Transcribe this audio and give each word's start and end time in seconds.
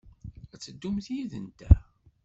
Ad 0.53 0.59
teddumt 0.63 1.07
yid-nteɣ? 1.15 1.79